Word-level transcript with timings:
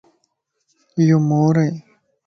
ايو 0.97 1.17
مور 1.29 1.55
ائي 1.63 1.73